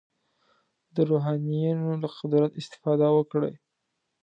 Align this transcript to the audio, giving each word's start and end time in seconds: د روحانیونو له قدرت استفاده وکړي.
د 0.95 0.97
روحانیونو 1.09 1.89
له 2.01 2.09
قدرت 2.17 2.51
استفاده 2.61 3.07
وکړي. 3.13 3.53